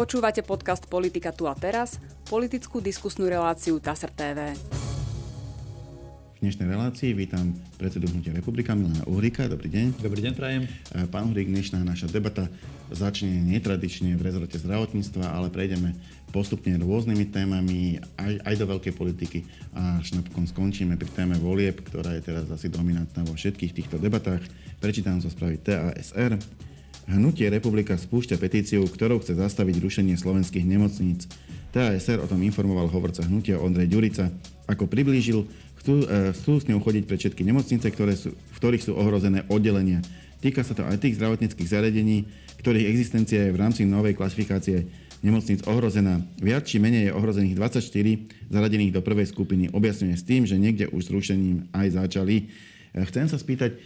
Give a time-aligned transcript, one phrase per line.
[0.00, 4.56] Počúvate podcast Politika tu a teraz, politickú diskusnú reláciu TASR TV.
[4.56, 9.44] V dnešnej relácii vítam predsedu Hnutia Republika Milana Uhrika.
[9.44, 10.00] Dobrý deň.
[10.00, 10.64] Dobrý deň, prajem.
[11.12, 12.48] Pán Uhrik, dnešná naša debata
[12.88, 15.92] začne netradične v rezorte zdravotníctva, ale prejdeme
[16.32, 19.44] postupne rôznymi témami aj, aj do veľkej politiky
[19.76, 24.00] a až napokon skončíme pri téme volieb, ktorá je teraz asi dominantná vo všetkých týchto
[24.00, 24.40] debatách.
[24.80, 26.40] Prečítam zo správy TASR.
[27.10, 31.26] Hnutie Republika spúšťa petíciu, ktorou chce zastaviť rušenie slovenských nemocníc.
[31.74, 34.30] TASR o tom informoval hovorca hnutia Ondrej Ďurica.
[34.70, 35.42] Ako priblížil,
[35.82, 39.42] chcú, e, chcú s ňou chodiť pre všetky nemocnice, ktoré sú, v ktorých sú ohrozené
[39.50, 39.98] oddelenia.
[40.38, 42.30] Týka sa to aj tých zdravotníckých zariadení,
[42.62, 44.86] ktorých existencia je v rámci novej klasifikácie
[45.18, 46.22] nemocníc ohrozená.
[46.38, 49.66] Viac či menej je ohrozených 24 zaradených do prvej skupiny.
[49.74, 52.46] Objasňuje s tým, že niekde už s rušením aj začali.
[52.94, 53.78] E, chcem sa spýtať, e,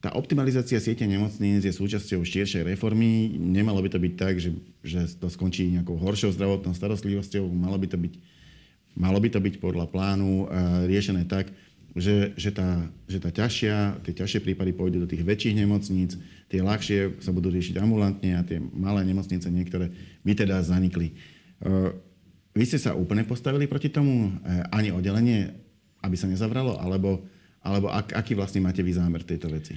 [0.00, 3.36] tá optimalizácia siete nemocníc je súčasťou širšej reformy.
[3.36, 7.44] Nemalo by to byť tak, že, že to skončí nejakou horšou zdravotnou starostlivosťou.
[7.52, 8.14] Malo by to byť,
[8.96, 10.48] malo by to byť podľa plánu
[10.88, 11.52] riešené tak,
[11.92, 16.16] že, že, tá, že tá ťažšia, tie ťažšie prípady pôjdu do tých väčších nemocníc,
[16.48, 19.92] tie ľahšie sa budú riešiť ambulantne a tie malé nemocnice niektoré
[20.24, 21.12] by teda zanikli.
[22.56, 24.32] Vy ste sa úplne postavili proti tomu?
[24.42, 25.54] E, ani oddelenie,
[26.02, 26.82] aby sa nezavralo?
[26.82, 27.22] Alebo
[27.60, 29.76] alebo ak, aký vlastne máte vy zámer tejto veci?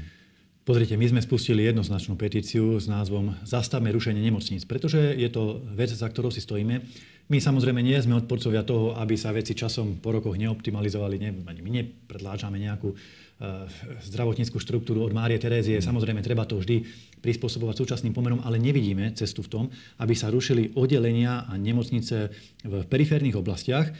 [0.63, 5.91] Pozrite, my sme spustili jednoznačnú petíciu s názvom Zastavme rušenie nemocníc, pretože je to vec,
[5.91, 6.79] za ktorou si stojíme.
[7.27, 11.19] My samozrejme nie sme odporcovia toho, aby sa veci časom po rokoch neoptimalizovali.
[11.19, 13.67] Nie, my nepredláčame nejakú uh,
[14.07, 15.83] zdravotníckú štruktúru od Márie Terézie.
[15.83, 16.87] Samozrejme, treba to vždy
[17.19, 19.65] prispôsobovať súčasným pomerom, ale nevidíme cestu v tom,
[19.99, 22.31] aby sa rušili oddelenia a nemocnice
[22.63, 23.91] v periférnych oblastiach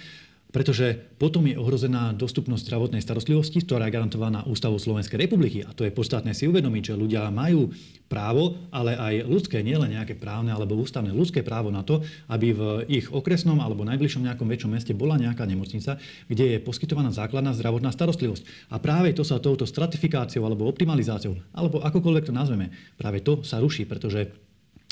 [0.54, 5.66] pretože potom je ohrozená dostupnosť zdravotnej starostlivosti, ktorá je garantovaná Ústavou Slovenskej republiky.
[5.66, 7.74] A to je podstatné si uvedomiť, že ľudia majú
[8.06, 12.62] právo, ale aj ľudské, nielen nejaké právne alebo ústavné, ľudské právo na to, aby v
[12.86, 15.98] ich okresnom alebo najbližšom nejakom väčšom meste bola nejaká nemocnica,
[16.30, 18.70] kde je poskytovaná základná zdravotná starostlivosť.
[18.70, 22.70] A práve to sa touto stratifikáciou alebo optimalizáciou, alebo akokoľvek to nazveme,
[23.02, 24.30] práve to sa ruší, pretože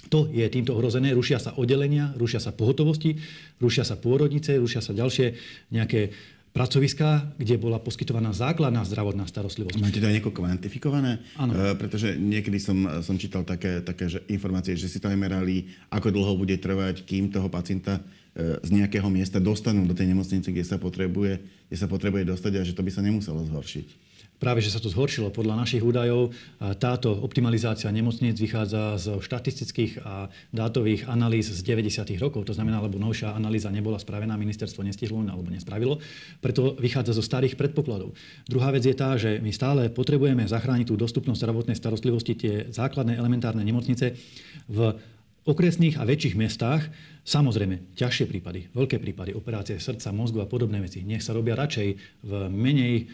[0.09, 1.13] to je týmto ohrozené.
[1.13, 3.19] Rušia sa oddelenia, rušia sa pohotovosti,
[3.61, 5.37] rušia sa pôrodnice, rušia sa ďalšie
[5.69, 6.09] nejaké
[6.51, 9.79] pracoviská, kde bola poskytovaná základná zdravotná starostlivosť.
[9.79, 11.23] Máte to aj nieko kvantifikované?
[11.39, 11.55] Áno.
[11.55, 15.71] E, pretože niekedy som, som čítal také, také že informácie, že si to aj merali,
[15.87, 18.03] ako dlho bude trvať, kým toho pacienta
[18.35, 21.39] e, z nejakého miesta dostanú do tej nemocnice, kde sa potrebuje,
[21.71, 24.10] kde sa potrebuje dostať a že to by sa nemuselo zhoršiť
[24.41, 25.29] práve, že sa to zhoršilo.
[25.29, 26.33] Podľa našich údajov
[26.81, 32.17] táto optimalizácia nemocníc vychádza z štatistických a dátových analýz z 90.
[32.17, 32.49] rokov.
[32.49, 36.01] To znamená, lebo novšia analýza nebola spravená, ministerstvo nestihlo alebo nespravilo.
[36.41, 38.17] Preto vychádza zo starých predpokladov.
[38.49, 43.13] Druhá vec je tá, že my stále potrebujeme zachrániť tú dostupnosť zdravotnej starostlivosti, tie základné
[43.21, 44.17] elementárne nemocnice
[44.65, 44.97] v
[45.45, 46.89] okresných a väčších mestách,
[47.25, 51.87] samozrejme, ťažšie prípady, veľké prípady, operácie srdca, mozgu a podobné veci, nech sa robia radšej
[52.25, 53.05] v menej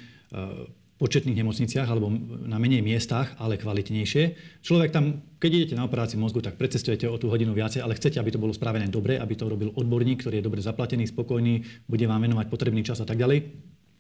[0.98, 2.10] početných nemocniciach alebo
[2.46, 4.24] na menej miestach, ale kvalitnejšie.
[4.66, 8.18] Človek tam, keď idete na operáciu mozgu, tak predcestujete o tú hodinu viacej, ale chcete,
[8.18, 12.06] aby to bolo spravené dobre, aby to robil odborník, ktorý je dobre zaplatený, spokojný, bude
[12.10, 13.46] vám venovať potrebný čas a tak ďalej.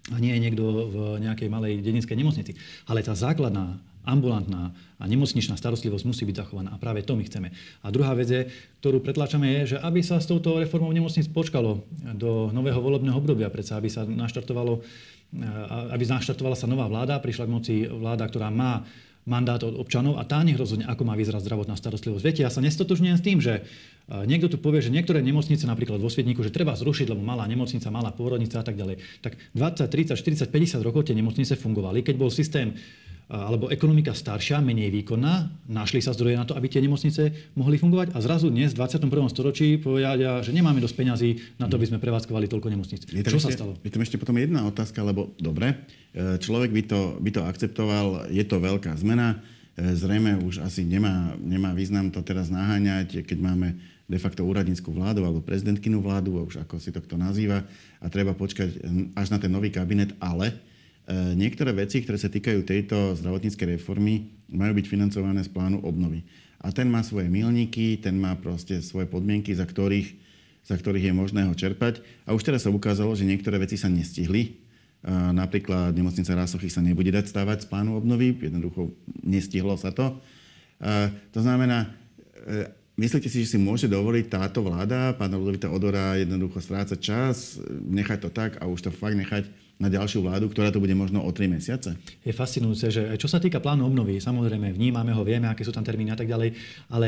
[0.07, 2.55] A nie je niekto v nejakej malej dedinskej nemocnici.
[2.87, 3.75] Ale tá základná
[4.07, 6.71] ambulantná a nemocničná starostlivosť musí byť zachovaná.
[6.71, 7.51] A práve to my chceme.
[7.83, 8.47] A druhá vec, je,
[8.79, 11.83] ktorú pretlačame, je, že aby sa s touto reformou nemocnic počkalo
[12.15, 14.79] do nového volebného obdobia, predsa aby sa naštartovalo
[15.91, 18.87] aby naštartovala sa nová vláda, prišla k moci vláda, ktorá má
[19.27, 22.23] mandát od občanov a tá nech rozhodne, ako má vyzerať zdravotná starostlivosť.
[22.23, 23.67] Viete, ja sa nestotožňujem s tým, že
[24.23, 27.91] niekto tu povie, že niektoré nemocnice, napríklad vo Svietniku, že treba zrušiť, lebo malá nemocnica,
[27.91, 29.03] malá pôrodnica a tak ďalej.
[29.19, 32.07] Tak 20, 30, 40, 50 rokov tie nemocnice fungovali.
[32.07, 32.71] Keď bol systém
[33.27, 38.15] alebo ekonomika staršia, menej výkonná, našli sa zdroje na to, aby tie nemocnice mohli fungovať
[38.15, 39.11] a zrazu dnes v 21.
[39.27, 41.29] storočí povedia, že nemáme dosť peňazí
[41.59, 43.03] na to, aby sme prevádzkovali toľko nemocnic.
[43.03, 43.75] Je Čo ešte, sa stalo?
[43.83, 45.75] Je tam ešte potom jedna otázka, lebo dobre,
[46.15, 49.43] e, človek by to, by to akceptoval, je to veľká zmena,
[49.75, 53.75] e, zrejme už asi nemá, nemá význam to teraz naháňať, keď máme
[54.07, 57.67] de facto úradnícku vládu alebo prezidentkinu vládu, už ako si to kto nazýva,
[57.99, 58.87] a treba počkať
[59.19, 60.55] až na ten nový kabinet, ale
[61.07, 66.27] niektoré veci, ktoré sa týkajú tejto zdravotníckej reformy, majú byť financované z plánu obnovy.
[66.59, 70.17] A ten má svoje milníky, ten má proste svoje podmienky, za ktorých,
[70.67, 72.03] za ktorých je možné ho čerpať.
[72.27, 74.41] A už teraz sa ukázalo, že niektoré veci sa nestihli.
[74.43, 74.49] E,
[75.31, 80.17] napríklad nemocnica Rásochy sa nebude dať stávať z plánu obnovy, jednoducho nestihlo sa to.
[80.81, 81.93] E, to znamená,
[82.97, 88.27] myslíte si, že si môže dovoliť táto vláda, pána Ludovita Odora, jednoducho strácať čas, nechať
[88.27, 89.45] to tak a už to fakt nechať
[89.77, 91.93] na ďalšiu vládu, ktorá to bude možno o 3 mesiace?
[92.25, 95.85] Je fascinujúce, že čo sa týka plánu obnovy, samozrejme vnímame ho, vieme, aké sú tam
[95.85, 96.57] termíny a tak ďalej,
[96.89, 97.07] ale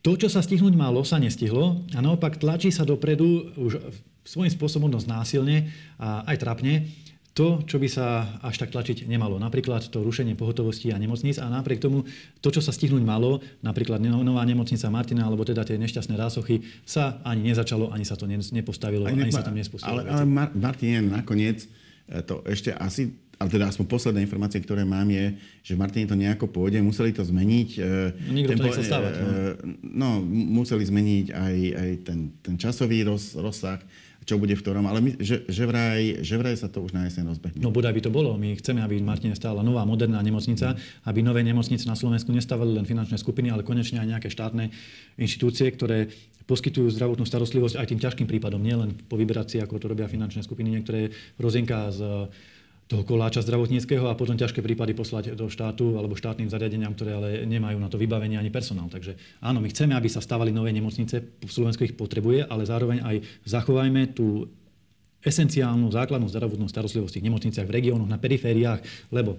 [0.00, 3.84] To, čo sa stihnúť malo, sa nestihlo a naopak tlačí sa dopredu už
[4.24, 5.68] svojím spôsobom dosť násilne
[6.00, 6.88] a aj trapne
[7.36, 9.36] to, čo by sa až tak tlačiť nemalo.
[9.36, 12.08] Napríklad to rušenie pohotovosti a nemocníc a napriek tomu
[12.40, 17.20] to, čo sa stihnúť malo, napríklad nová nemocnica Martina alebo teda tie nešťastné rásochy, sa
[17.20, 20.00] ani nezačalo, ani sa to nepostavilo, ani, ani sa tam nespustilo.
[20.00, 21.68] Ale, ale Mar- Martin nakoniec
[22.26, 25.32] to ešte asi ale teda aspoň posledné informácie, ktoré mám, je,
[25.64, 27.68] že v Martine to nejako pôjde, museli to zmeniť.
[27.72, 27.80] E,
[28.36, 29.12] nikto ten, to nechcel stávať.
[29.16, 29.24] No.
[29.24, 30.08] E, no,
[30.60, 33.80] museli zmeniť aj, aj ten, ten časový roz, rozsah
[34.30, 37.10] čo bude v ktorom, ale my, že, že, vraj, že vraj sa to už na
[37.10, 37.58] jeseň rozbehne.
[37.58, 38.38] No bude, aby to bolo.
[38.38, 42.70] My chceme, aby v Martine stála nová, moderná nemocnica, aby nové nemocnice na Slovensku nestávali
[42.70, 44.70] len finančné skupiny, ale konečne aj nejaké štátne
[45.18, 46.14] inštitúcie, ktoré
[46.46, 50.78] poskytujú zdravotnú starostlivosť aj tým ťažkým prípadom, nielen po vyberácii, ako to robia finančné skupiny,
[50.78, 51.10] niektoré
[51.42, 52.30] rozinka z
[52.90, 57.28] toho koláča zdravotníckého a potom ťažké prípady poslať do štátu alebo štátnym zariadeniam, ktoré ale
[57.46, 58.90] nemajú na to vybavenie ani personál.
[58.90, 63.16] Takže áno, my chceme, aby sa stavali nové nemocnice, Slovensko ich potrebuje, ale zároveň aj
[63.46, 64.50] zachovajme tú
[65.22, 68.82] esenciálnu základnú zdravotnú starostlivosť v nemocniciach v regiónoch, na perifériách,
[69.14, 69.38] lebo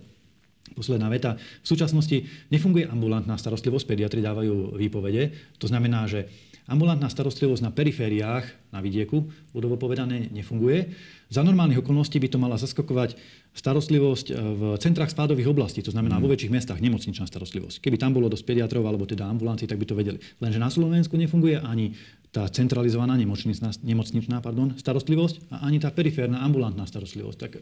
[0.71, 1.35] Posledná veta.
[1.35, 5.35] V súčasnosti nefunguje ambulantná starostlivosť, pediatri dávajú výpovede.
[5.59, 6.31] To znamená, že
[6.69, 10.93] ambulantná starostlivosť na perifériách, na vidieku, budovo povedané, nefunguje.
[11.31, 13.15] Za normálnych okolností by to mala zaskakovať
[13.51, 16.23] starostlivosť e, v centrách spádových oblastí, to znamená mm.
[16.23, 17.83] vo väčších mestách nemocničná starostlivosť.
[17.83, 20.19] Keby tam bolo dosť pediatrov alebo teda ambulancií, tak by to vedeli.
[20.39, 21.95] Lenže na Slovensku nefunguje ani
[22.31, 27.37] tá centralizovaná nemocničná, nemocničná pardon, starostlivosť a ani tá periférna ambulantná starostlivosť.
[27.39, 27.59] Tak e,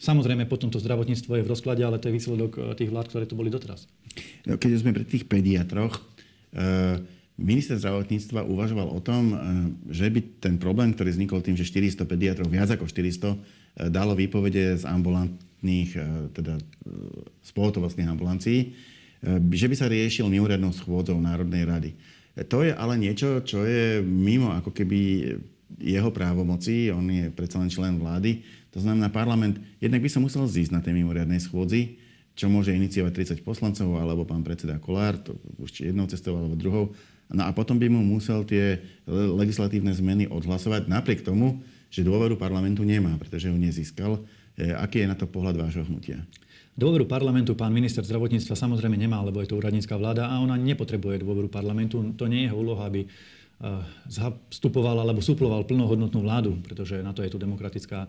[0.00, 3.24] samozrejme potom to zdravotníctvo je v rozklade, ale to je výsledok e, tých vlád, ktoré
[3.28, 3.84] to boli doteraz.
[4.48, 6.00] No, keď sme pri tých pediatroch,
[7.40, 9.32] Minister zdravotníctva uvažoval o tom,
[9.88, 13.34] že by ten problém, ktorý vznikol tým, že 400 pediatrov, viac ako 400,
[13.72, 16.00] E, dalo výpovede z ambulantných, e,
[16.36, 16.62] teda e,
[17.40, 18.76] z pohotovostných ambulancií,
[19.54, 21.90] že by sa riešil mimoriadnou schôdzou Národnej rady.
[22.50, 25.30] To je ale niečo, čo je mimo ako keby
[25.78, 28.42] jeho právomoci, on je predsa len člen vlády,
[28.74, 32.02] to znamená parlament, jednak by sa musel zísť na tej mimoriadnej schôdzi,
[32.34, 36.90] čo môže iniciovať 30 poslancov, alebo pán predseda Kolár, to už jednou cestou alebo druhou.
[37.32, 38.76] No a potom by mu musel tie
[39.08, 44.20] legislatívne zmeny odhlasovať, napriek tomu, že dôveru parlamentu nemá, pretože ju nezískal.
[44.56, 46.20] E, aký je na to pohľad vášho hnutia?
[46.72, 51.20] Dôveru parlamentu pán minister zdravotníctva samozrejme nemá, lebo je to úradnícka vláda a ona nepotrebuje
[51.20, 52.00] dôveru parlamentu.
[52.16, 53.08] To nie je jeho úloha, aby e,
[54.08, 58.08] zastupoval alebo suploval plnohodnotnú vládu, pretože na to je tu demokratická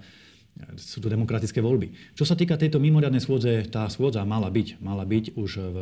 [0.78, 2.14] sú tu demokratické voľby.
[2.14, 5.78] Čo sa týka tejto mimoriadnej schôdze, tá schôdza mala byť, mala byť už v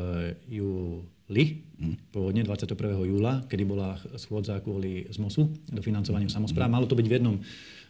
[1.32, 1.64] júli,
[2.12, 3.08] pôvodne 21.
[3.08, 6.68] júla, kedy bola schôdza kvôli ZMOSu, dofinancovaniu samozpráv.
[6.68, 7.36] Malo to byť v jednom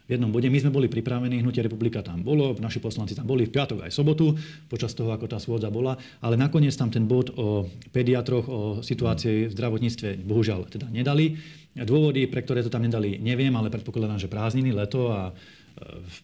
[0.02, 0.50] v jednom bode.
[0.50, 3.96] My sme boli pripravení, Hnutie republika tam bolo, naši poslanci tam boli v piatok aj
[3.96, 4.34] sobotu,
[4.68, 9.48] počas toho, ako tá schôdza bola, ale nakoniec tam ten bod o pediatroch, o situácii
[9.48, 11.38] v zdravotníctve bohužiaľ teda nedali.
[11.78, 15.34] Dôvody, pre ktoré to tam nedali, neviem, ale predpokladám, že prázdniny, leto a e,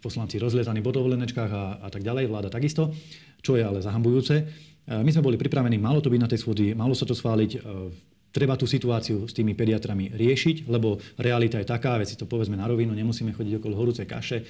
[0.03, 2.91] poslanci rozlietaní po dovolenečkách a, a tak ďalej, vláda takisto,
[3.39, 4.43] čo je ale zahambujúce.
[4.87, 7.51] E, my sme boli pripravení, malo to byť na tej schôdzi, malo sa to schváliť
[7.53, 7.59] e,
[8.31, 12.55] treba tú situáciu s tými pediatrami riešiť, lebo realita je taká, veď si to povedzme
[12.55, 14.47] na rovinu, nemusíme chodiť okolo horúcej kaše.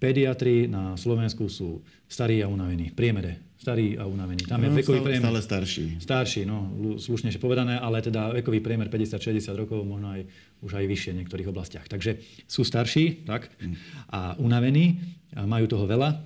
[0.00, 2.88] Pediatri na Slovensku sú starí a unavení.
[2.88, 3.52] Priemere.
[3.60, 4.48] Starí a unavení.
[4.48, 5.28] Tam no, je vekový priemer.
[5.28, 5.84] Stále starší.
[6.00, 10.24] Starší, no, slušnejšie povedané, ale teda vekový priemer 50-60 rokov, možno aj
[10.64, 11.84] už aj vyššie v niektorých oblastiach.
[11.84, 12.16] Takže
[12.48, 13.76] sú starší, tak, mm.
[14.08, 15.04] a unavení,
[15.36, 16.16] a majú toho veľa,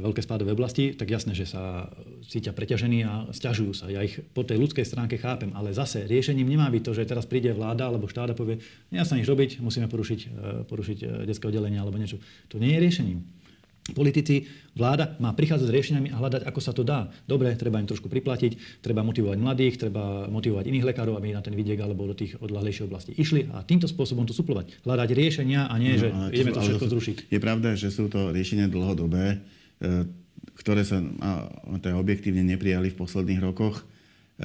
[0.00, 1.90] veľké spádové oblasti, tak jasné, že sa
[2.26, 3.86] cítia preťažení a stiažujú sa.
[3.90, 7.28] Ja ich po tej ľudskej stránke chápem, ale zase riešením nemá byť to, že teraz
[7.28, 8.58] príde vláda alebo štát a povie,
[8.90, 10.28] nedá sa nič robiť, musíme porušiť, e,
[10.66, 12.18] porušiť e, detské oddelenie alebo niečo.
[12.50, 13.20] To nie je riešením.
[13.92, 17.12] Politici, vláda má prichádzať s riešeniami a hľadať, ako sa to dá.
[17.28, 21.52] Dobre, treba im trošku priplatiť, treba motivovať mladých, treba motivovať iných lekárov, aby na ten
[21.52, 24.80] vidiek alebo do tých odlahlejších oblastí išli a týmto spôsobom to suplovať.
[24.88, 27.16] Hľadať riešenia a nie, no, že ideme to všetko zrušiť.
[27.28, 29.44] Je pravda, že sú to riešenia dlhodobé
[30.54, 31.02] ktoré sa
[31.82, 33.82] teda objektívne neprijali v posledných rokoch.
[34.38, 34.44] E,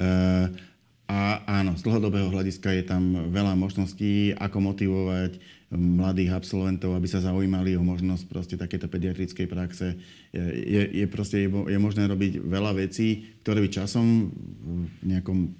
[1.10, 5.42] a áno, z dlhodobého hľadiska je tam veľa možností, ako motivovať
[5.74, 9.98] mladých absolventov, aby sa zaujímali o možnosť proste takéto pediatrickej praxe.
[10.34, 14.30] Je, je, proste, je, je možné robiť veľa vecí, ktoré by časom
[14.62, 15.50] v nejakom,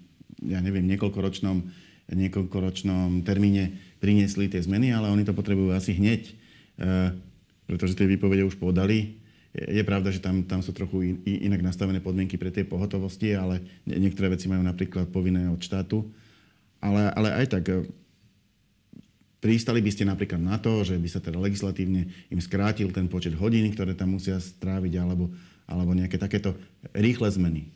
[0.50, 1.57] ja neviem, niekoľkoročnom,
[2.11, 6.35] niekoľkoročnom termíne priniesli tie zmeny, ale oni to potrebujú asi hneď, e,
[7.71, 9.20] pretože tie výpovede už podali
[9.50, 13.83] je pravda, že tam, tam sú trochu in, inak nastavené podmienky pre tie pohotovosti, ale
[13.83, 16.07] niektoré veci majú napríklad povinné od štátu.
[16.78, 17.83] Ale, ale aj tak, e,
[19.42, 23.35] pristali by ste napríklad na to, že by sa teda legislatívne im skrátil ten počet
[23.35, 25.35] hodín, ktoré tam musia stráviť, alebo,
[25.66, 26.54] alebo nejaké takéto
[26.95, 27.66] rýchle zmeny?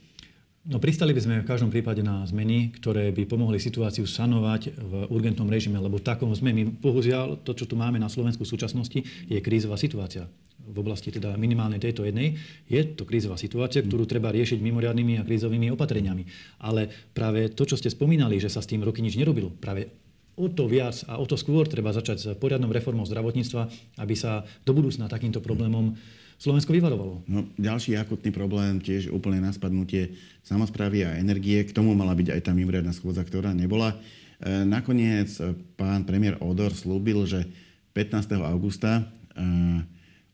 [0.65, 4.93] No pristali by sme v každom prípade na zmeny, ktoré by pomohli situáciu sanovať v
[5.13, 8.99] urgentnom režime, lebo takom sme my, bohužiaľ, to, čo tu máme na Slovensku v súčasnosti,
[9.29, 10.25] je krízová situácia.
[10.65, 12.33] V oblasti teda minimálnej tejto jednej
[12.65, 16.23] je to krízová situácia, ktorú treba riešiť mimoriadnými a krízovými opatreniami.
[16.65, 19.93] Ale práve to, čo ste spomínali, že sa s tým roky nič nerobilo, práve
[20.35, 23.71] o to viac a o to skôr treba začať s poriadnou reformou zdravotníctva,
[24.03, 25.95] aby sa do budúcna takýmto problémom
[26.35, 27.23] Slovensko vyvarovalo.
[27.31, 31.63] No, ďalší akutný problém, tiež úplne na spadnutie samozprávy a energie.
[31.63, 33.95] K tomu mala byť aj tá mimoriadná schôdza, ktorá nebola.
[34.43, 37.47] E, nakoniec e, pán premiér Odor slúbil, že
[37.95, 38.35] 15.
[38.43, 39.03] augusta e,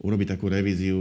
[0.01, 0.99] urobí takú revíziu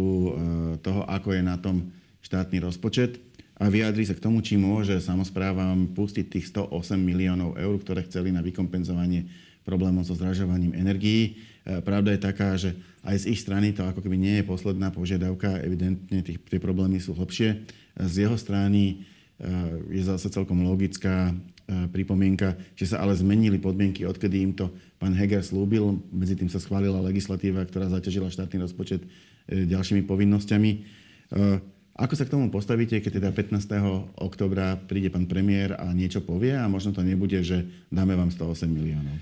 [0.85, 1.89] toho, ako je na tom
[2.21, 3.17] štátny rozpočet
[3.61, 8.33] a vyjadri sa k tomu, či môže samozprávam pustiť tých 108 miliónov eur, ktoré chceli
[8.33, 9.29] na vykompenzovanie
[9.69, 11.37] problémov so zdražovaním energií.
[11.85, 12.73] Pravda je taká, že
[13.05, 17.13] aj z ich strany to ako keby nie je posledná požiadavka, evidentne tie problémy sú
[17.13, 17.69] hlbšie.
[18.01, 19.05] Z jeho strany
[19.37, 19.45] eh,
[19.93, 21.37] je zase celkom logická
[21.91, 26.03] pripomienka, že sa ale zmenili podmienky, odkedy im to pán Heger slúbil.
[26.11, 29.05] Medzi tým sa schválila legislatíva, ktorá zaťažila štátny rozpočet
[29.49, 30.99] eh, ďalšími povinnosťami.
[32.01, 34.25] Ako sa k tomu postavíte, keď teda 15.
[34.25, 38.65] oktobra príde pán premiér a niečo povie a možno to nebude, že dáme vám 108
[38.73, 39.21] miliónov?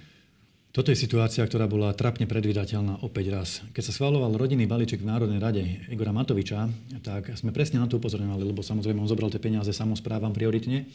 [0.71, 3.49] Toto je situácia, ktorá bola trapne predvydateľná opäť raz.
[3.75, 6.71] Keď sa schváloval rodinný balíček v Národnej rade Igora Matoviča,
[7.03, 10.87] tak sme presne na to upozorňovali, lebo samozrejme on zobral tie peniaze samozprávam prioritne.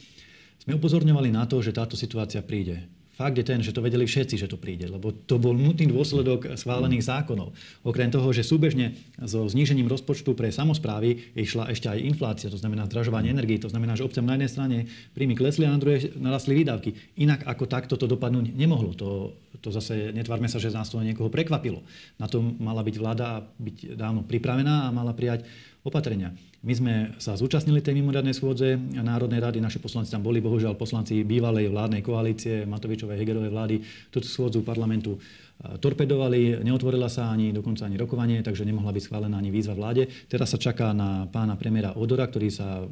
[0.63, 2.87] Sme upozorňovali na to, že táto situácia príde.
[3.13, 6.57] Fakt je ten, že to vedeli všetci, že to príde, lebo to bol nutný dôsledok
[6.57, 7.53] schválených zákonov.
[7.85, 12.89] Okrem toho, že súbežne so znížením rozpočtu pre samozprávy išla ešte aj inflácia, to znamená
[12.89, 14.77] zdražovanie energii, to znamená, že obcem na jednej strane
[15.13, 16.97] príjmy klesli a na druhej narastli výdavky.
[17.21, 18.97] Inak ako takto to dopadnúť nemohlo.
[18.97, 21.85] To, to zase netvárme sa, že nás to niekoho prekvapilo.
[22.17, 25.45] Na to mala byť vláda byť dávno pripravená a mala prijať
[25.83, 26.31] opatrenia.
[26.63, 31.27] My sme sa zúčastnili tej mimoriadnej schôdze Národnej rady, naši poslanci tam boli, bohužiaľ poslanci
[31.27, 33.75] bývalej vládnej koalície Matovičovej Hegerovej vlády
[34.07, 35.19] túto schôdzu parlamentu
[35.59, 40.07] torpedovali, neotvorila sa ani dokonca ani rokovanie, takže nemohla byť schválená ani výzva vláde.
[40.31, 42.83] Teraz sa čaká na pána premiéra Odora, ktorý sa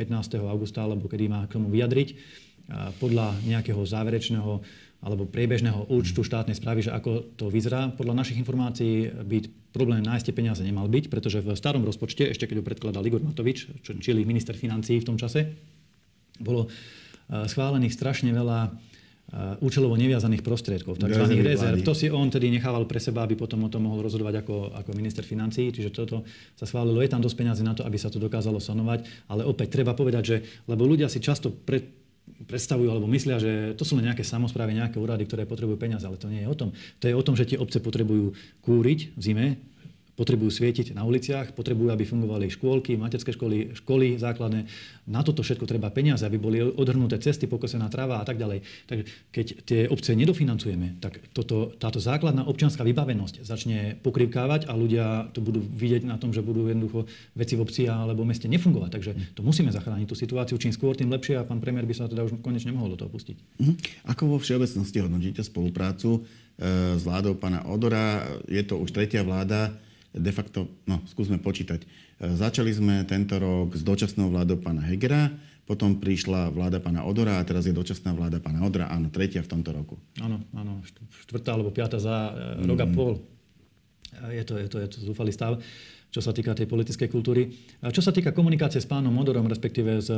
[0.00, 0.40] 15.
[0.48, 2.16] augusta alebo kedy má k tomu vyjadriť
[3.00, 4.60] podľa nejakého záverečného
[4.98, 7.94] alebo priebežného účtu štátnej správy, že ako to vyzerá.
[7.94, 12.50] Podľa našich informácií by problém nájsť tie peniaze nemal byť, pretože v starom rozpočte, ešte
[12.50, 13.70] keď ho predkladal Igor Matovič,
[14.02, 15.54] čili minister financií v tom čase,
[16.42, 21.30] bolo eh, schválených strašne veľa eh, účelovo neviazaných prostriedkov, tzv.
[21.46, 21.78] rezerv.
[21.86, 24.90] To si on tedy nechával pre seba, aby potom o tom mohol rozhodovať ako, ako
[24.98, 25.70] minister financií.
[25.70, 26.26] Čiže toto
[26.58, 26.98] sa schválilo.
[26.98, 29.30] Je tam dosť peniazy na to, aby sa to dokázalo sanovať.
[29.30, 30.36] Ale opäť treba povedať, že
[30.66, 31.97] lebo ľudia si často pred,
[32.46, 36.20] predstavujú alebo myslia, že to sú len nejaké samozprávy, nejaké úrady, ktoré potrebujú peniaze, ale
[36.20, 36.70] to nie je o tom.
[37.00, 39.46] To je o tom, že tie obce potrebujú kúriť v zime,
[40.18, 44.66] potrebujú svietiť na uliciach, potrebujú, aby fungovali škôlky, materské školy, školy základné.
[45.06, 48.66] Na toto všetko treba peniaze, aby boli odhrnuté cesty, pokosená tráva a tak ďalej.
[48.90, 55.30] Takže keď tie obce nedofinancujeme, tak toto, táto základná občianská vybavenosť začne pokrivkávať a ľudia
[55.30, 57.06] to budú vidieť na tom, že budú jednoducho
[57.38, 58.90] veci v obci alebo v meste nefungovať.
[58.90, 60.58] Takže to musíme zachrániť tú situáciu.
[60.58, 63.10] Čím skôr, tým lepšie a pán premiér by sa teda už konečne mohol do toho
[63.12, 63.62] pustiť.
[63.62, 63.74] Mhm.
[64.10, 66.26] Ako vo všeobecnosti hodnotíte spoluprácu
[66.58, 68.26] e, s vládou pána Odora?
[68.50, 69.70] Je to už tretia vláda
[70.12, 71.84] de facto, no skúsme počítať.
[71.84, 71.86] E,
[72.32, 75.32] začali sme tento rok s dočasnou vládou pána Hegera,
[75.68, 79.50] potom prišla vláda pána Odora a teraz je dočasná vláda pána Odora, áno, tretia v
[79.52, 80.00] tomto roku.
[80.16, 80.80] Áno, áno,
[81.28, 82.64] štvrtá alebo piata za mm.
[82.64, 83.12] rok a pol.
[84.32, 85.60] Je to, je to, je to zúfalý stav
[86.08, 87.52] čo sa týka tej politickej kultúry.
[87.84, 90.08] A čo sa týka komunikácie s pánom Modorom, respektíve s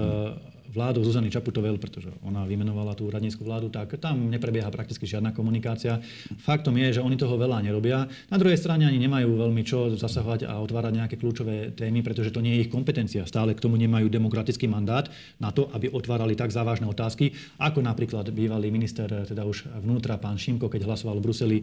[0.71, 5.99] vládou Zuzany Čaputovel, pretože ona vymenovala tú radnícku vládu, tak tam neprebieha prakticky žiadna komunikácia.
[6.39, 8.07] Faktom je, že oni toho veľa nerobia.
[8.31, 12.39] Na druhej strane ani nemajú veľmi čo zasahovať a otvárať nejaké kľúčové témy, pretože to
[12.39, 13.27] nie je ich kompetencia.
[13.27, 15.11] Stále k tomu nemajú demokratický mandát
[15.43, 20.39] na to, aby otvárali tak závažné otázky, ako napríklad bývalý minister teda už vnútra pán
[20.39, 21.59] Šimko, keď hlasoval v Bruseli,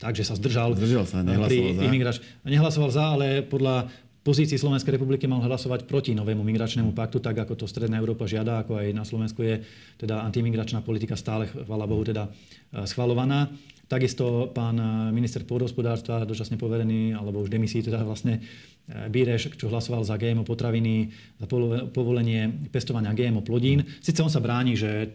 [0.00, 0.72] takže sa zdržal.
[0.72, 1.82] Zdržal sa, nehlasoval za.
[1.84, 2.16] Imigrač...
[2.48, 3.90] Nehlasoval za, ale podľa
[4.22, 8.62] pozícii Slovenskej republiky mal hlasovať proti novému migračnému paktu, tak ako to Stredná Európa žiada,
[8.62, 9.66] ako aj na Slovensku je
[9.98, 13.50] teda antimigračná politika stále, chvala Bohu, teda e, schvalovaná.
[13.90, 19.72] Takisto pán e, minister pôdohospodárstva, dočasne poverený, alebo už demisí teda vlastne e, Bíreš, čo
[19.72, 21.10] hlasoval za GMO potraviny,
[21.40, 21.50] za
[21.90, 23.82] povolenie pestovania GMO plodín.
[23.98, 25.08] Sice on sa bráni, že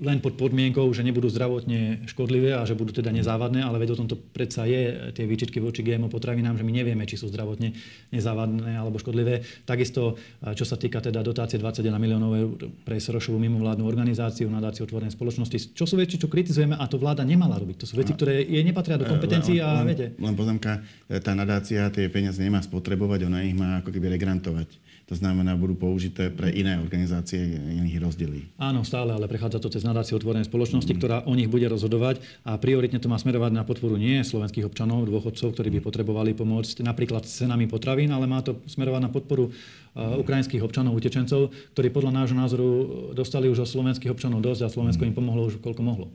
[0.00, 4.00] len pod podmienkou, že nebudú zdravotne škodlivé a že budú teda nezávadné, ale veď o
[4.00, 7.76] tomto predsa je tie výčitky voči GMO potravinám, že my nevieme, či sú zdravotne
[8.08, 9.44] nezávadné alebo škodlivé.
[9.68, 10.16] Takisto,
[10.56, 12.50] čo sa týka teda dotácie 21 miliónov eur
[12.82, 17.20] pre Sorošovú mimovládnu organizáciu, nadáciu otvorenej spoločnosti, čo sú veci, čo kritizujeme a to vláda
[17.20, 17.84] nemala robiť.
[17.84, 20.16] To sú veci, ktoré jej nepatria do kompetencií a len, viete.
[20.16, 20.80] Len pozemka,
[21.20, 24.89] tá nadácia tie peniaze nemá spotrebovať, ona ich má ako keby regrantovať.
[25.10, 28.46] To znamená, budú použité pre iné organizácie, iných rozdelí.
[28.62, 30.98] Áno, stále, ale prechádza to cez nadáciu otvorenej spoločnosti, mm.
[31.02, 35.10] ktorá o nich bude rozhodovať a prioritne to má smerovať na podporu nie slovenských občanov,
[35.10, 39.50] dôchodcov, ktorí by potrebovali pomôcť napríklad s cenami potravín, ale má to smerovať na podporu
[39.50, 42.68] uh, ukrajinských občanov, utečencov, ktorí podľa nášho názoru
[43.10, 45.08] dostali už od slovenských občanov dosť a Slovensko mm.
[45.10, 46.06] im pomohlo už koľko mohlo.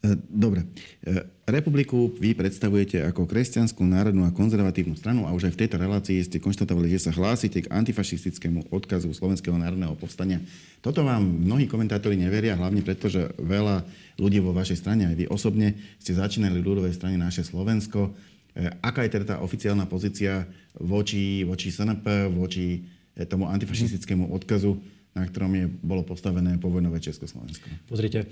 [0.00, 0.64] E, dobre.
[1.04, 5.76] E, republiku vy predstavujete ako kresťanskú, národnú a konzervatívnu stranu a už aj v tejto
[5.76, 10.40] relácii ste konštatovali, že sa hlásite k antifašistickému odkazu Slovenského národného povstania.
[10.80, 13.84] Toto vám mnohí komentátori neveria, hlavne preto, že veľa
[14.16, 18.16] ľudí vo vašej strane, aj vy osobne, ste začínali v ľudovej strane naše Slovensko.
[18.56, 20.48] E, aká je teda tá oficiálna pozícia
[20.80, 22.88] voči, voči SNP, voči
[23.28, 24.80] tomu antifašistickému odkazu,
[25.12, 27.68] na ktorom je, bolo postavené povojnové Československo?
[27.84, 28.30] Pozrite,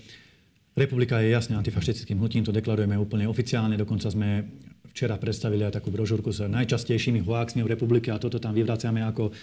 [0.79, 4.47] Republika je jasne antifašistickým hnutím, to deklarujeme úplne oficiálne, dokonca sme
[4.95, 9.35] včera predstavili aj takú brožúrku s najčastejšími hoaxmi v republike a toto tam vyvraciame ako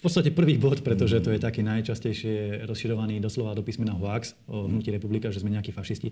[0.00, 4.64] v podstate prvý bod, pretože to je taký najčastejšie rozširovaný doslova do písmena hoax o
[4.64, 6.08] hnutí republika, že sme nejakí fašisti.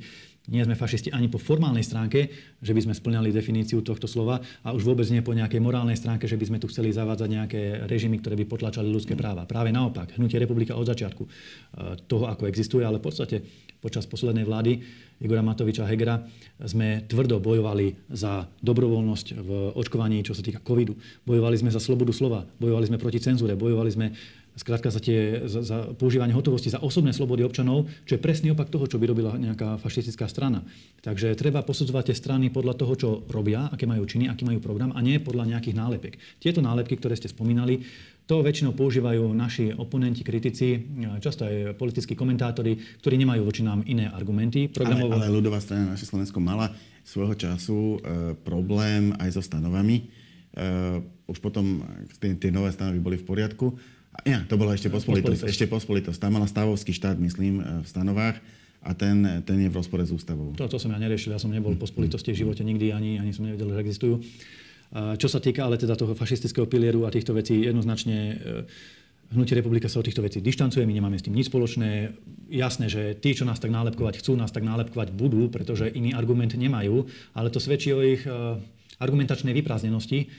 [0.52, 2.28] Nie sme fašisti ani po formálnej stránke,
[2.60, 6.28] že by sme splňali definíciu tohto slova a už vôbec nie po nejakej morálnej stránke,
[6.28, 9.48] že by sme tu chceli zavádzať nejaké režimy, ktoré by potlačali ľudské práva.
[9.48, 13.40] Práve naopak, hnutie republika od začiatku eh, toho, ako existuje, ale v podstate
[13.78, 14.82] počas poslednej vlády
[15.18, 16.22] Igora Matoviča Hegera
[16.62, 20.94] sme tvrdo bojovali za dobrovoľnosť v očkovaní, čo sa týka covidu.
[21.26, 24.06] Bojovali sme za slobodu slova, bojovali sme proti cenzúre, bojovali sme
[24.58, 28.68] skrátka za, tie, za, za používanie hotovosti, za osobné slobody občanov, čo je presný opak
[28.68, 30.66] toho, čo by robila nejaká fašistická strana.
[31.00, 34.90] Takže treba posudzovať tie strany podľa toho, čo robia, aké majú činy, aký majú program
[34.92, 36.14] a nie podľa nejakých nálepek.
[36.42, 37.86] Tieto nálepky, ktoré ste spomínali,
[38.28, 40.76] to väčšinou používajú naši oponenti, kritici,
[41.16, 44.68] často aj politickí komentátori, ktorí nemajú voči nám iné argumenty.
[44.68, 45.16] Programovo...
[45.16, 46.68] Ale, ale ľudová strana naše Slovensko mala
[47.08, 47.98] svojho času e,
[48.44, 50.04] problém aj so stanovami.
[50.04, 50.04] E,
[51.24, 51.80] už potom
[52.20, 53.72] tie, tie nové stanovy boli v poriadku.
[54.26, 55.46] Ja, to bola ešte pospolitosť.
[55.46, 56.18] Ešte pospolitosť.
[56.18, 58.38] Tam mala stavovský štát, myslím, e, v stanovách
[58.82, 60.54] a ten, ten je v rozpore s ústavou.
[60.54, 61.34] To, to som ja neriešil.
[61.34, 64.22] Ja som nebol v pospolitosti v živote nikdy, ani, ani som nevedel, že existujú.
[64.88, 68.34] Čo sa týka ale teda toho fašistického pilieru a týchto vecí, jednoznačne e,
[69.28, 72.16] Hnutie republika sa od týchto vecí dištancuje, my nemáme s tým nič spoločné.
[72.48, 76.56] Jasné, že tí, čo nás tak nálepkovať chcú, nás tak nálepkovať budú, pretože iný argument
[76.56, 77.04] nemajú,
[77.36, 78.32] ale to svedčí o ich e,
[78.96, 80.32] argumentačnej vyprázdnenosti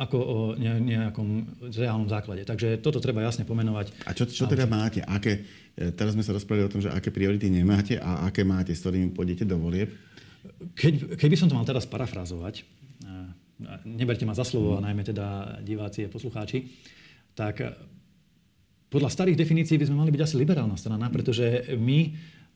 [0.00, 2.48] ako o nejakom reálnom základe.
[2.48, 4.08] Takže toto treba jasne pomenovať.
[4.08, 5.04] A čo, čo teda máte?
[5.04, 5.44] Aké,
[5.76, 8.80] e, teraz sme sa rozprávali o tom, že aké priority nemáte a aké máte, s
[8.80, 9.92] ktorými pôjdete do volieb?
[10.72, 12.64] Keď, keby som to mal teraz parafrazovať,
[13.84, 16.64] neberte ma za slovo, a najmä teda diváci a poslucháči,
[17.36, 17.60] tak
[18.90, 22.10] podľa starých definícií by sme mali byť asi liberálna strana, pretože my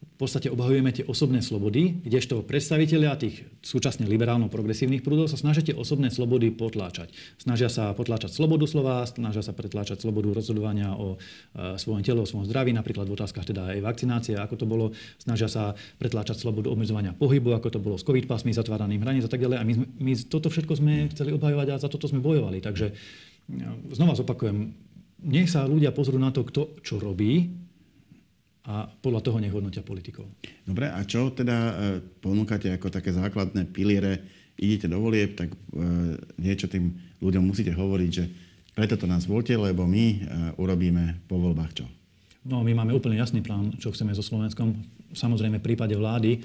[0.04, 5.74] v podstate obhajujeme tie osobné slobody, kdežto predstavitelia tých súčasne liberálno-progresívnych prúdov sa snažia tie
[5.74, 7.10] osobné slobody potláčať.
[7.40, 12.28] Snažia sa potláčať slobodu slova, snažia sa pretláčať slobodu rozhodovania o e, svojom tele, o
[12.28, 14.86] svojom zdraví, napríklad v otázkach teda aj vakcinácie, ako to bolo.
[15.18, 19.32] Snažia sa pretláčať slobodu obmedzovania pohybu, ako to bolo s covid pasmi, zatváraním hraníc a
[19.32, 19.56] tak ďalej.
[19.58, 22.60] A my, my toto všetko sme chceli obhajovať a za toto sme bojovali.
[22.60, 22.94] Takže e,
[23.96, 24.68] znova zopakujem,
[25.24, 27.63] nech sa ľudia pozrú na to, kto čo robí,
[28.64, 30.24] a podľa toho nehodnotia politikov.
[30.64, 31.72] Dobre, a čo teda e,
[32.24, 34.24] ponúkate ako také základné piliere?
[34.56, 35.56] Idete do volieb, tak e,
[36.40, 38.24] niečo tým ľuďom musíte hovoriť, že
[38.72, 40.16] preto to nás voľte, lebo my e,
[40.56, 41.86] urobíme po voľbách čo?
[42.48, 44.72] No, my máme úplne jasný plán, čo chceme so Slovenskom.
[45.12, 46.44] Samozrejme, v prípade vlády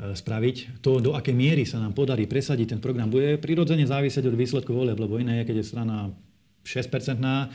[0.00, 0.80] spraviť.
[0.86, 4.70] To, do akej miery sa nám podarí presadiť ten program, bude prirodzene závisieť od výsledku
[4.70, 6.14] volieb, lebo iné je, keď je strana
[6.70, 7.50] 6-percentná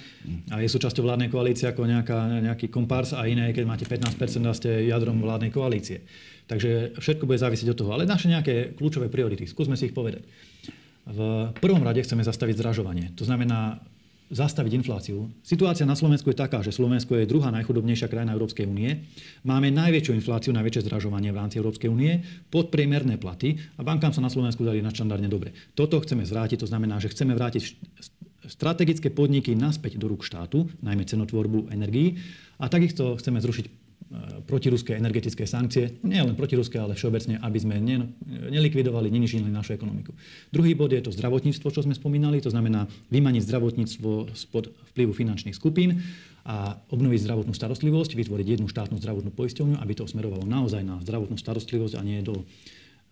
[0.51, 4.51] a je súčasťou vládnej koalície ako nejaká, nejaký kompárs a iné, keď máte 15% a
[4.51, 6.03] ste jadrom vládnej koalície.
[6.45, 7.91] Takže všetko bude závisieť od toho.
[7.95, 10.27] Ale naše nejaké kľúčové priority, skúsme si ich povedať.
[11.05, 11.19] V
[11.61, 13.13] prvom rade chceme zastaviť zražovanie.
[13.15, 13.79] To znamená
[14.33, 15.29] zastaviť infláciu.
[15.45, 19.05] Situácia na Slovensku je taká, že Slovensko je druhá najchudobnejšia krajina Európskej únie.
[19.45, 24.33] Máme najväčšiu infláciu, najväčšie zražovanie v rámci Európskej únie, podpriemerné platy a bankám sa na
[24.33, 25.53] Slovensku darí nadštandardne dobre.
[25.77, 27.77] Toto chceme zvrátiť, to znamená, že chceme vrátiť
[28.47, 32.17] strategické podniky naspäť do rúk štátu, najmä cenotvorbu energií.
[32.61, 33.71] A takisto chceme zrušiť e,
[34.47, 37.75] protiruské energetické sankcie, nie len protiruské, ale všeobecne, aby sme
[38.51, 40.15] nelikvidovali, nenižili našu ekonomiku.
[40.49, 45.57] Druhý bod je to zdravotníctvo, čo sme spomínali, to znamená vymaniť zdravotníctvo spod vplyvu finančných
[45.57, 45.99] skupín
[46.45, 51.41] a obnoviť zdravotnú starostlivosť, vytvoriť jednu štátnu zdravotnú poisťovňu, aby to smerovalo naozaj na zdravotnú
[51.41, 52.45] starostlivosť a nie do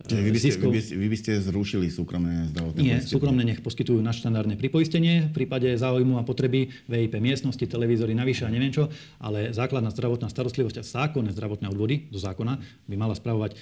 [0.04, 3.40] Čiže vy by, ste, vy, by ste, vy by ste zrušili súkromné zdravotné Nie, súkromné
[3.40, 8.68] nech poskytujú štandardné pripoistenie v prípade záujmu a potreby VIP miestnosti, televízory, navyše a neviem
[8.68, 13.56] čo, ale základná zdravotná starostlivosť a zákonné zdravotné odvody do zákona by mala spravovať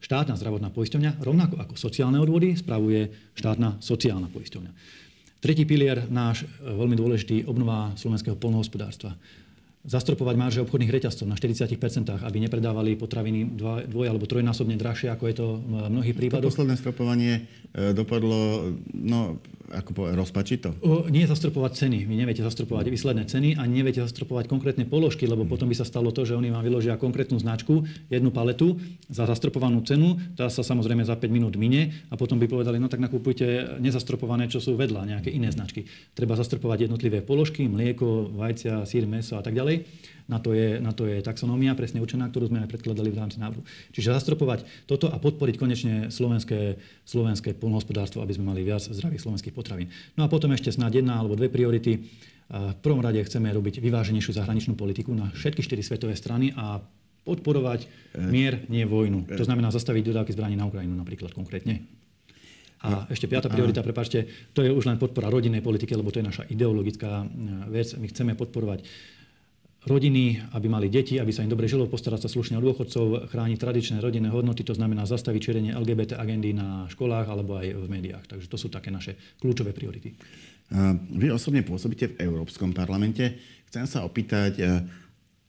[0.00, 4.72] štátna zdravotná poisťovňa, rovnako ako sociálne odvody spravuje štátna sociálna poisťovňa.
[5.44, 9.12] Tretí pilier, náš veľmi dôležitý, obnova slovenského polnohospodárstva
[9.84, 11.76] zastropovať marže obchodných reťazcov na 40%,
[12.24, 13.52] aby nepredávali potraviny
[13.88, 16.48] dvoj, alebo trojnásobne drahšie, ako je to v mnohých prípadoch.
[16.48, 17.44] To posledné stropovanie
[17.76, 19.36] e, dopadlo, no,
[19.74, 20.68] ako povedať, rozpačito?
[20.80, 22.06] O, nie zastropovať ceny.
[22.06, 26.14] Vy neviete zastropovať výsledné ceny a neviete zastropovať konkrétne položky, lebo potom by sa stalo
[26.14, 28.78] to, že oni vám vyložia konkrétnu značku, jednu paletu
[29.10, 32.86] za zastropovanú cenu, tá sa samozrejme za 5 minút mine a potom by povedali, no
[32.86, 35.84] tak nakupujte nezastropované, čo sú vedľa, nejaké iné značky.
[36.14, 39.84] Treba zastropovať jednotlivé položky, mlieko, vajcia, sír, meso a tak ďalej.
[40.24, 43.36] Na to, je, na to je taxonómia presne určená, ktorú sme aj predkladali v rámci
[43.36, 43.60] návrhu.
[43.92, 49.52] Čiže zastropovať toto a podporiť konečne slovenské, slovenské polnohospodárstvo, aby sme mali viac zdravých slovenských
[49.52, 49.92] potravín.
[50.16, 52.08] No a potom ešte snáď jedna alebo dve priority.
[52.48, 56.80] V prvom rade chceme robiť vyváženejšiu zahraničnú politiku na všetky štyri svetové strany a
[57.24, 57.88] podporovať
[58.28, 59.28] mier, nie vojnu.
[59.28, 61.84] To znamená zastaviť dodávky zbraní na Ukrajinu napríklad konkrétne.
[62.84, 66.28] A ešte piata priorita, prepáčte, to je už len podpora rodinnej politiky, lebo to je
[66.28, 67.24] naša ideologická
[67.72, 67.96] vec.
[67.96, 68.84] My chceme podporovať
[69.84, 73.58] rodiny, aby mali deti, aby sa im dobre žilo, postarať sa slušne o dôchodcov, chrániť
[73.60, 78.24] tradičné rodinné hodnoty, to znamená zastaviť šírenie LGBT agendy na školách alebo aj v médiách.
[78.24, 80.16] Takže to sú také naše kľúčové priority.
[81.12, 83.36] Vy osobne pôsobíte v Európskom parlamente.
[83.68, 84.64] Chcem sa opýtať,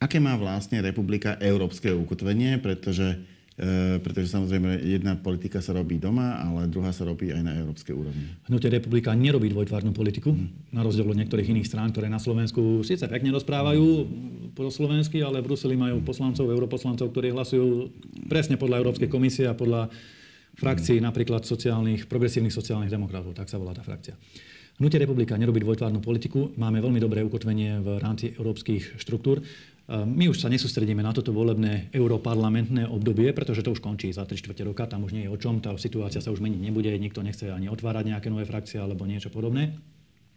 [0.03, 6.43] aké má vlastne republika európske ukotvenie, pretože E, pretože samozrejme jedna politika sa robí doma,
[6.43, 8.35] ale druhá sa robí aj na európskej úrovni.
[8.51, 10.75] Hnutie republika nerobí dvojtvárnu politiku, mm.
[10.75, 13.87] na rozdiel od niektorých iných strán, ktoré na Slovensku síce pekne rozprávajú
[14.59, 17.95] po slovensky, ale v Bruseli majú poslancov, europoslancov, ktorí hlasujú
[18.27, 19.87] presne podľa Európskej komisie a podľa
[20.59, 21.07] frakcií, mm.
[21.07, 24.19] napríklad sociálnych, progresívnych sociálnych demokratov, tak sa volá tá frakcia.
[24.75, 29.39] Hnutie republika nerobí dvojtvárnu politiku, máme veľmi dobré ukotvenie v rámci európskych štruktúr.
[29.85, 34.33] My už sa nesústredíme na toto volebné europarlamentné obdobie, pretože to už končí za 3
[34.33, 37.21] čtvrte roka, tam už nie je o čom, tá situácia sa už meniť nebude, nikto
[37.21, 39.77] nechce ani otvárať nejaké nové frakcie alebo niečo podobné.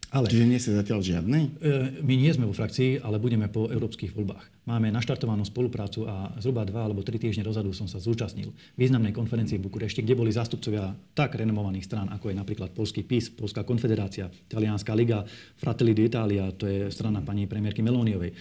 [0.08, 1.40] Ale, Čiže nie ste zatiaľ žiadny?
[1.60, 4.64] E, my nie sme vo frakcii, ale budeme po európskych voľbách.
[4.64, 8.48] Máme naštartovanú spoluprácu a zhruba dva alebo tri týždne dozadu som sa zúčastnil
[8.80, 13.36] významnej konferencii v Bukurešti, kde boli zástupcovia tak renomovaných strán, ako je napríklad Polský PIS,
[13.36, 15.28] Polská konfederácia, Talianská liga,
[15.60, 18.32] Fratelli d'Italia, to je strana pani premiérky Melóniovej,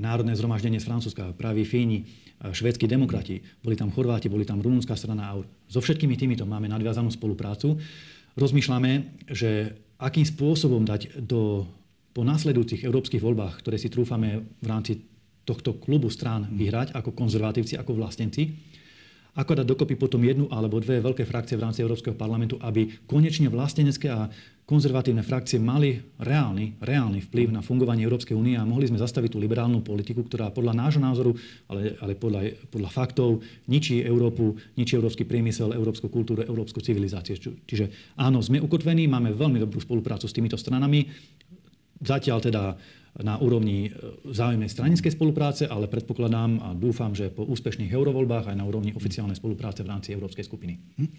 [0.00, 2.06] Národné zhromaždenie z Francúzska, praví Fíni,
[2.40, 5.44] švédsky demokrati, boli tam Chorváti, boli tam rumúnska strana AUR.
[5.68, 7.76] So všetkými týmito máme nadviazanú spoluprácu.
[8.38, 11.66] Rozmýšľame, že akým spôsobom dať do,
[12.14, 15.02] po následujúcich európskych voľbách, ktoré si trúfame v rámci
[15.44, 18.54] tohto klubu strán vyhrať ako konzervatívci, ako vlastenci,
[19.38, 23.46] ako dať dokopy potom jednu alebo dve veľké frakcie v rámci Európskeho parlamentu, aby konečne
[23.46, 24.26] vlastenecké a
[24.70, 29.42] konzervatívne frakcie mali reálny, reálny vplyv na fungovanie Európskej únie a mohli sme zastaviť tú
[29.42, 31.34] liberálnu politiku, ktorá podľa nášho názoru,
[31.66, 37.34] ale, ale podľa, podľa faktov, ničí Európu, ničí európsky priemysel, európsku kultúru, európsku civilizáciu.
[37.66, 41.10] Čiže áno, sme ukotvení, máme veľmi dobrú spoluprácu s týmito stranami.
[41.98, 42.62] Zatiaľ teda
[43.20, 43.90] na úrovni e,
[44.28, 49.36] vzájomnej stranickej spolupráce, ale predpokladám a dúfam, že po úspešných eurovoľbách aj na úrovni oficiálnej
[49.36, 50.80] spolupráce v rámci Európskej skupiny.
[50.96, 51.06] Hm.
[51.06, 51.10] E,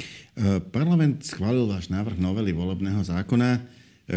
[0.73, 3.61] parlament schválil váš návrh novely volebného zákona, e,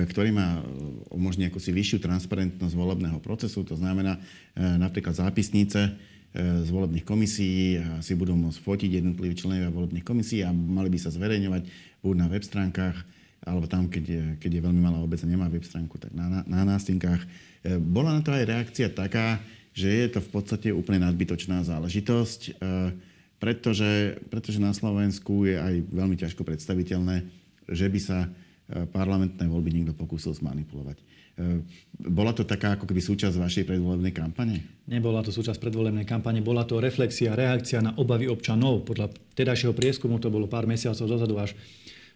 [0.09, 0.65] ktorý má
[1.13, 3.63] umožniť akúsi vyššiu transparentnosť volebného procesu.
[3.69, 4.19] To znamená
[4.55, 5.95] napríklad zápisnice
[6.35, 11.15] z volebných komisí si budú môcť fotiť jednotliví členovia volebných komisí a mali by sa
[11.15, 11.63] zverejňovať
[12.03, 13.07] buď na web stránkach,
[13.45, 16.27] alebo tam, keď je, keď je veľmi malá obec a nemá web stránku, tak na,
[16.27, 17.23] na, na nástinkách
[17.65, 19.41] E, bola na to aj reakcia taká,
[19.73, 22.73] že je to v podstate úplne nadbytočná záležitosť, e,
[23.41, 27.25] pretože, pretože na Slovensku je aj veľmi ťažko predstaviteľné,
[27.73, 31.17] že by sa e, parlamentné voľby niekto pokúsil zmanipulovať.
[31.99, 34.87] Bola to taká ako keby súčasť vašej predvolebnej kampane?
[34.87, 38.87] Nebola to súčasť predvolebnej kampane, bola to reflexia, reakcia na obavy občanov.
[38.87, 41.59] Podľa tedajšieho prieskumu, to bolo pár mesiacov dozadu až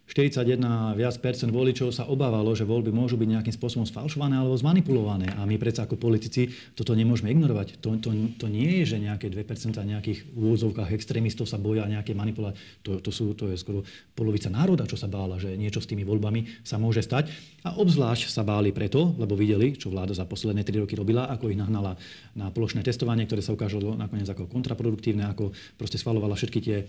[0.09, 5.29] 41 viac percent voličov sa obávalo, že voľby môžu byť nejakým spôsobom sfalšované alebo zmanipulované.
[5.37, 7.77] A my predsa ako politici toto nemôžeme ignorovať.
[7.85, 12.57] To, to, to nie je, že nejaké 2% nejakých úvodzovkách extrémistov sa boja nejaké manipulovať.
[12.89, 13.85] To, to, sú, to je skoro
[14.17, 17.29] polovica národa, čo sa bála, že niečo s tými voľbami sa môže stať.
[17.69, 21.53] A obzvlášť sa báli preto, lebo videli, čo vláda za posledné 3 roky robila, ako
[21.53, 22.01] ich nahnala
[22.33, 26.87] na plošné testovanie, ktoré sa ukážalo nakoniec ako kontraproduktívne, ako proste schvalovala všetky tie eh,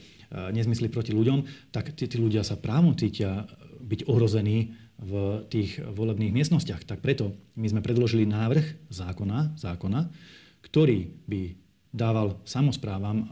[0.56, 3.50] nezmysly proti ľuďom, tak tí, tí ľudia sa právom cítia
[3.82, 6.86] byť ohrození v tých volebných miestnostiach.
[6.86, 10.02] Tak preto my sme predložili návrh zákona, zákona
[10.60, 11.42] ktorý by
[11.90, 13.32] dával samozprávam,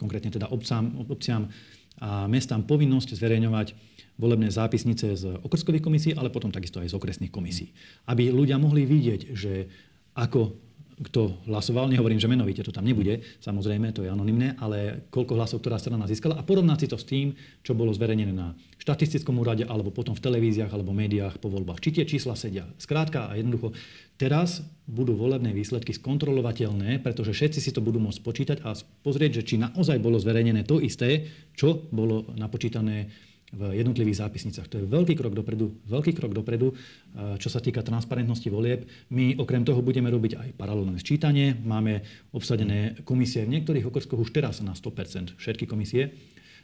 [0.00, 1.52] konkrétne teda obcám, obciam
[2.00, 3.76] a mestám povinnosť zverejňovať
[4.16, 7.76] volebné zápisnice z okrskových komisí, ale potom takisto aj z okresných komisí.
[8.08, 9.68] Aby ľudia mohli vidieť, že
[10.16, 10.56] ako
[11.00, 11.88] kto hlasoval.
[11.88, 16.04] Nehovorím, že menovite to tam nebude, samozrejme, to je anonymné, ale koľko hlasov ktorá strana
[16.04, 17.32] získala a porovnať si to s tým,
[17.64, 21.80] čo bolo zverejnené na štatistickom úrade alebo potom v televíziách alebo médiách po voľbách.
[21.80, 22.68] Či tie čísla sedia.
[22.76, 23.72] Skrátka a jednoducho,
[24.20, 29.46] teraz budú volebné výsledky skontrolovateľné, pretože všetci si to budú môcť počítať a pozrieť, že
[29.46, 34.70] či naozaj bolo zverejnené to isté, čo bolo napočítané v jednotlivých zápisnicách.
[34.70, 36.70] To je veľký krok dopredu, veľký krok dopredu,
[37.42, 38.86] čo sa týka transparentnosti volieb.
[39.10, 41.58] My okrem toho budeme robiť aj paralelné sčítanie.
[41.58, 46.14] Máme obsadené komisie v niektorých okrskoch už teraz na 100%, všetky komisie.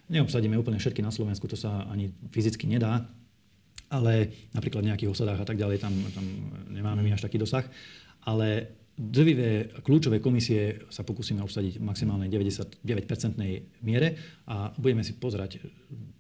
[0.07, 3.03] Neobsadíme úplne všetky na Slovensku, to sa ani fyzicky nedá,
[3.91, 6.27] ale napríklad v nejakých osadách a tak ďalej, tam, tam
[6.71, 7.67] nemáme my až taký dosah.
[8.23, 12.81] Ale drvivé kľúčové komisie sa pokúsime obsadiť v maximálnej 99%
[13.85, 14.09] miere
[14.49, 15.61] a budeme si pozerať,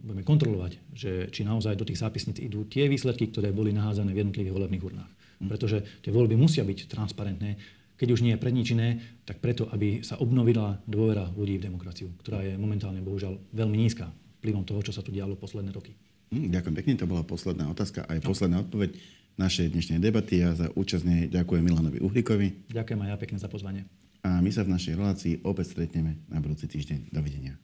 [0.04, 4.20] budeme kontrolovať, že či naozaj do tých zápisníc idú tie výsledky, ktoré boli nahádzané v
[4.20, 5.12] jednotlivých volebných urnách.
[5.40, 5.48] Mhm.
[5.48, 7.56] Pretože tie voľby musia byť transparentné,
[7.96, 11.72] keď už nie je pre nič iné, tak preto, aby sa obnovila dôvera ľudí v
[11.72, 14.12] demokraciu, ktorá je momentálne bohužiaľ veľmi nízka
[14.44, 15.96] vplyvom toho, čo sa tu dialo posledné roky.
[16.28, 18.26] Hm, ďakujem pekne, to bola posledná otázka aj no.
[18.28, 18.90] posledná odpoveď
[19.36, 20.40] našej dnešnej debaty.
[20.40, 22.72] Ja za účasť ďakujem Milanovi Uhlíkovi.
[22.72, 23.84] Ďakujem aj ja pekne za pozvanie.
[24.26, 27.14] A my sa v našej relácii opäť stretneme na budúci týždeň.
[27.14, 27.54] Dovidenia.